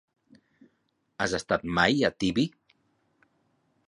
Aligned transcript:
Has 1.25 1.35
estat 1.39 1.67
mai 1.79 2.01
a 2.09 2.13
Tibi? 2.23 2.47